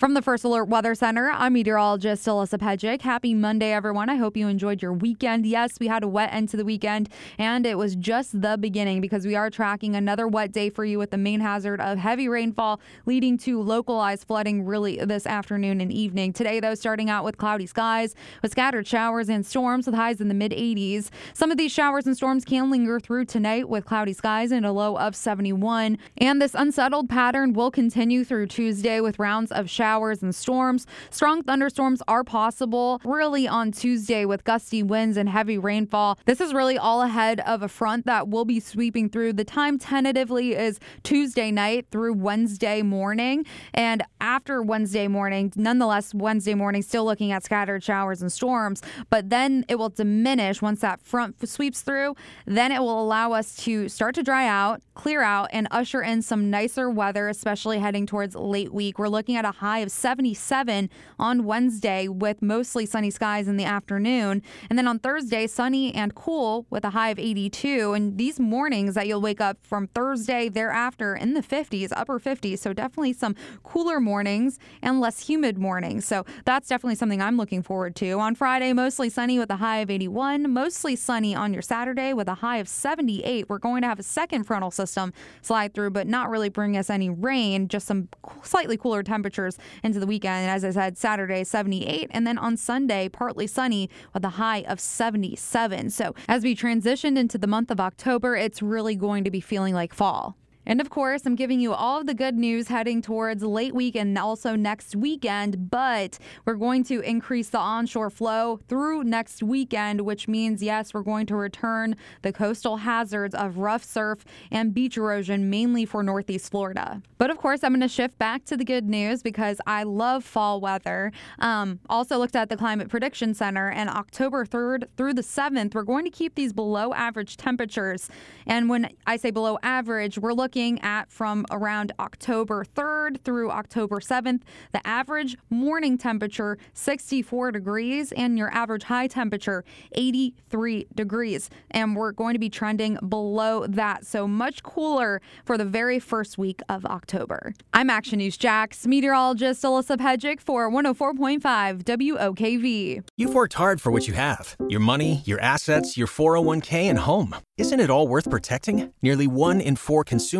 From 0.00 0.14
the 0.14 0.22
First 0.22 0.44
Alert 0.44 0.64
Weather 0.64 0.94
Center, 0.94 1.28
I'm 1.28 1.52
meteorologist 1.52 2.26
Alyssa 2.26 2.58
Pejic. 2.58 3.02
Happy 3.02 3.34
Monday, 3.34 3.70
everyone. 3.70 4.08
I 4.08 4.14
hope 4.14 4.34
you 4.34 4.48
enjoyed 4.48 4.80
your 4.80 4.94
weekend. 4.94 5.44
Yes, 5.44 5.78
we 5.78 5.88
had 5.88 6.02
a 6.02 6.08
wet 6.08 6.32
end 6.32 6.48
to 6.48 6.56
the 6.56 6.64
weekend, 6.64 7.10
and 7.36 7.66
it 7.66 7.76
was 7.76 7.96
just 7.96 8.40
the 8.40 8.56
beginning 8.56 9.02
because 9.02 9.26
we 9.26 9.36
are 9.36 9.50
tracking 9.50 9.94
another 9.94 10.26
wet 10.26 10.52
day 10.52 10.70
for 10.70 10.86
you 10.86 10.98
with 10.98 11.10
the 11.10 11.18
main 11.18 11.40
hazard 11.40 11.82
of 11.82 11.98
heavy 11.98 12.28
rainfall 12.28 12.80
leading 13.04 13.36
to 13.36 13.60
localized 13.60 14.26
flooding 14.26 14.64
really 14.64 14.96
this 15.04 15.26
afternoon 15.26 15.82
and 15.82 15.92
evening. 15.92 16.32
Today, 16.32 16.60
though, 16.60 16.74
starting 16.74 17.10
out 17.10 17.22
with 17.22 17.36
cloudy 17.36 17.66
skies 17.66 18.14
with 18.40 18.52
scattered 18.52 18.86
showers 18.86 19.28
and 19.28 19.44
storms 19.44 19.84
with 19.84 19.94
highs 19.94 20.18
in 20.18 20.28
the 20.28 20.34
mid 20.34 20.52
80s. 20.52 21.10
Some 21.34 21.50
of 21.50 21.58
these 21.58 21.72
showers 21.72 22.06
and 22.06 22.16
storms 22.16 22.46
can 22.46 22.70
linger 22.70 23.00
through 23.00 23.26
tonight 23.26 23.68
with 23.68 23.84
cloudy 23.84 24.14
skies 24.14 24.50
and 24.50 24.64
a 24.64 24.72
low 24.72 24.96
of 24.96 25.14
71. 25.14 25.98
And 26.16 26.40
this 26.40 26.54
unsettled 26.54 27.10
pattern 27.10 27.52
will 27.52 27.70
continue 27.70 28.24
through 28.24 28.46
Tuesday 28.46 29.02
with 29.02 29.18
rounds 29.18 29.52
of 29.52 29.68
showers 29.68 29.89
showers 29.90 30.22
and 30.22 30.32
storms. 30.32 30.86
Strong 31.10 31.42
thunderstorms 31.42 32.00
are 32.06 32.22
possible 32.22 33.00
really 33.04 33.48
on 33.48 33.72
Tuesday 33.72 34.24
with 34.24 34.44
gusty 34.44 34.84
winds 34.84 35.16
and 35.16 35.28
heavy 35.28 35.58
rainfall. 35.58 36.16
This 36.26 36.40
is 36.40 36.54
really 36.54 36.78
all 36.78 37.02
ahead 37.02 37.40
of 37.40 37.62
a 37.64 37.68
front 37.68 38.06
that 38.06 38.28
will 38.28 38.44
be 38.44 38.60
sweeping 38.60 39.08
through. 39.08 39.32
The 39.32 39.44
time 39.44 39.80
tentatively 39.80 40.54
is 40.54 40.78
Tuesday 41.02 41.50
night 41.50 41.86
through 41.90 42.12
Wednesday 42.12 42.82
morning. 42.82 43.44
And 43.74 44.04
after 44.20 44.62
Wednesday 44.62 45.08
morning, 45.08 45.52
nonetheless, 45.56 46.14
Wednesday 46.14 46.54
morning, 46.54 46.82
still 46.82 47.04
looking 47.04 47.32
at 47.32 47.42
scattered 47.42 47.82
showers 47.82 48.22
and 48.22 48.30
storms, 48.30 48.82
but 49.08 49.28
then 49.28 49.64
it 49.68 49.76
will 49.76 49.88
diminish 49.88 50.62
once 50.62 50.82
that 50.82 51.02
front 51.02 51.48
sweeps 51.48 51.80
through. 51.80 52.14
Then 52.46 52.70
it 52.70 52.78
will 52.78 53.02
allow 53.02 53.32
us 53.32 53.56
to 53.64 53.88
start 53.88 54.14
to 54.14 54.22
dry 54.22 54.46
out, 54.46 54.82
clear 54.94 55.20
out, 55.20 55.48
and 55.52 55.66
usher 55.72 56.00
in 56.00 56.22
some 56.22 56.48
nicer 56.48 56.88
weather, 56.88 57.28
especially 57.28 57.80
heading 57.80 58.06
towards 58.06 58.36
late 58.36 58.72
week. 58.72 58.96
We're 58.96 59.08
looking 59.08 59.34
at 59.34 59.44
a 59.44 59.50
high 59.50 59.79
of 59.82 59.90
77 59.90 60.90
on 61.18 61.44
Wednesday 61.44 62.08
with 62.08 62.42
mostly 62.42 62.86
sunny 62.86 63.10
skies 63.10 63.48
in 63.48 63.56
the 63.56 63.64
afternoon. 63.64 64.42
And 64.68 64.78
then 64.78 64.86
on 64.86 64.98
Thursday, 64.98 65.46
sunny 65.46 65.94
and 65.94 66.14
cool 66.14 66.66
with 66.70 66.84
a 66.84 66.90
high 66.90 67.10
of 67.10 67.18
82. 67.18 67.92
And 67.92 68.18
these 68.18 68.40
mornings 68.40 68.94
that 68.94 69.06
you'll 69.06 69.20
wake 69.20 69.40
up 69.40 69.58
from 69.62 69.88
Thursday 69.88 70.48
thereafter 70.48 71.14
in 71.14 71.34
the 71.34 71.42
50s, 71.42 71.90
upper 71.92 72.18
50s. 72.18 72.58
So 72.58 72.72
definitely 72.72 73.12
some 73.12 73.34
cooler 73.62 74.00
mornings 74.00 74.58
and 74.82 75.00
less 75.00 75.28
humid 75.28 75.58
mornings. 75.58 76.04
So 76.04 76.24
that's 76.44 76.68
definitely 76.68 76.96
something 76.96 77.20
I'm 77.20 77.36
looking 77.36 77.62
forward 77.62 77.96
to. 77.96 78.20
On 78.20 78.34
Friday, 78.34 78.72
mostly 78.72 79.10
sunny 79.10 79.38
with 79.38 79.50
a 79.50 79.56
high 79.56 79.78
of 79.78 79.90
81. 79.90 80.52
Mostly 80.52 80.96
sunny 80.96 81.34
on 81.34 81.52
your 81.52 81.62
Saturday 81.62 82.12
with 82.12 82.28
a 82.28 82.34
high 82.34 82.58
of 82.58 82.68
78. 82.68 83.48
We're 83.48 83.58
going 83.58 83.82
to 83.82 83.88
have 83.88 83.98
a 83.98 84.04
second 84.04 84.44
frontal 84.44 84.70
system 84.70 85.12
slide 85.42 85.74
through, 85.74 85.90
but 85.90 86.06
not 86.06 86.30
really 86.30 86.48
bring 86.48 86.76
us 86.76 86.90
any 86.90 87.10
rain, 87.10 87.68
just 87.68 87.86
some 87.86 88.08
slightly 88.42 88.76
cooler 88.76 89.02
temperatures 89.02 89.58
into 89.82 90.00
the 90.00 90.06
weekend. 90.06 90.50
As 90.50 90.64
I 90.64 90.70
said, 90.70 90.98
Saturday 90.98 91.44
78, 91.44 92.10
and 92.12 92.26
then 92.26 92.38
on 92.38 92.56
Sunday, 92.56 93.08
partly 93.08 93.46
sunny 93.46 93.90
with 94.14 94.24
a 94.24 94.30
high 94.30 94.62
of 94.62 94.80
77. 94.80 95.90
So 95.90 96.14
as 96.28 96.42
we 96.42 96.54
transitioned 96.54 97.18
into 97.18 97.38
the 97.38 97.46
month 97.46 97.70
of 97.70 97.80
October, 97.80 98.36
it's 98.36 98.62
really 98.62 98.96
going 98.96 99.24
to 99.24 99.30
be 99.30 99.40
feeling 99.40 99.74
like 99.74 99.94
fall. 99.94 100.36
And 100.70 100.80
of 100.80 100.88
course, 100.88 101.26
I'm 101.26 101.34
giving 101.34 101.58
you 101.58 101.72
all 101.72 101.98
of 101.98 102.06
the 102.06 102.14
good 102.14 102.36
news 102.36 102.68
heading 102.68 103.02
towards 103.02 103.42
late 103.42 103.74
week 103.74 103.96
and 103.96 104.16
also 104.16 104.54
next 104.54 104.94
weekend, 104.94 105.68
but 105.68 106.16
we're 106.44 106.54
going 106.54 106.84
to 106.84 107.00
increase 107.00 107.48
the 107.48 107.58
onshore 107.58 108.08
flow 108.08 108.60
through 108.68 109.02
next 109.02 109.42
weekend, 109.42 110.02
which 110.02 110.28
means, 110.28 110.62
yes, 110.62 110.94
we're 110.94 111.02
going 111.02 111.26
to 111.26 111.34
return 111.34 111.96
the 112.22 112.32
coastal 112.32 112.76
hazards 112.76 113.34
of 113.34 113.58
rough 113.58 113.82
surf 113.82 114.24
and 114.52 114.72
beach 114.72 114.96
erosion, 114.96 115.50
mainly 115.50 115.84
for 115.84 116.04
Northeast 116.04 116.52
Florida. 116.52 117.02
But 117.18 117.30
of 117.30 117.38
course, 117.38 117.64
I'm 117.64 117.72
going 117.72 117.80
to 117.80 117.88
shift 117.88 118.16
back 118.18 118.44
to 118.44 118.56
the 118.56 118.64
good 118.64 118.88
news 118.88 119.24
because 119.24 119.60
I 119.66 119.82
love 119.82 120.22
fall 120.22 120.60
weather. 120.60 121.10
Um, 121.40 121.80
also 121.88 122.16
looked 122.16 122.36
at 122.36 122.48
the 122.48 122.56
Climate 122.56 122.88
Prediction 122.88 123.34
Center, 123.34 123.70
and 123.70 123.90
October 123.90 124.46
3rd 124.46 124.84
through 124.96 125.14
the 125.14 125.22
7th, 125.22 125.74
we're 125.74 125.82
going 125.82 126.04
to 126.04 126.12
keep 126.12 126.36
these 126.36 126.52
below 126.52 126.94
average 126.94 127.36
temperatures. 127.36 128.08
And 128.46 128.68
when 128.68 128.90
I 129.08 129.16
say 129.16 129.32
below 129.32 129.58
average, 129.64 130.16
we're 130.16 130.32
looking 130.32 130.59
looking 130.60 130.80
at 130.82 131.10
from 131.10 131.46
around 131.50 131.90
October 131.98 132.66
3rd 132.76 133.22
through 133.22 133.50
October 133.50 133.98
7th. 133.98 134.42
The 134.72 134.86
average 134.86 135.34
morning 135.48 135.96
temperature 135.96 136.58
64 136.74 137.52
degrees 137.52 138.12
and 138.12 138.36
your 138.36 138.52
average 138.52 138.82
high 138.82 139.06
temperature 139.06 139.64
83 139.92 140.86
degrees. 140.94 141.48
And 141.70 141.96
we're 141.96 142.12
going 142.12 142.34
to 142.34 142.38
be 142.38 142.50
trending 142.50 142.98
below 143.08 143.66
that. 143.68 144.04
So 144.04 144.28
much 144.28 144.62
cooler 144.62 145.22
for 145.46 145.56
the 145.56 145.64
very 145.64 145.98
first 145.98 146.36
week 146.36 146.60
of 146.68 146.84
October. 146.84 147.54
I'm 147.72 147.88
Action 147.88 148.18
News 148.18 148.36
Jax, 148.36 148.86
meteorologist 148.86 149.62
Alyssa 149.62 149.96
Pejic 149.96 150.42
for 150.42 150.70
104.5 150.70 151.84
WOKV. 151.84 153.02
You've 153.16 153.34
worked 153.34 153.54
hard 153.54 153.80
for 153.80 153.90
what 153.90 154.06
you 154.06 154.12
have 154.12 154.56
your 154.68 154.80
money, 154.80 155.22
your 155.24 155.40
assets, 155.40 155.96
your 155.96 156.06
401k, 156.06 156.90
and 156.90 156.98
home. 156.98 157.34
Isn't 157.56 157.80
it 157.80 157.90
all 157.90 158.08
worth 158.08 158.28
protecting? 158.28 158.92
Nearly 159.02 159.26
one 159.26 159.60
in 159.60 159.76
four 159.76 160.04
consumers 160.04 160.39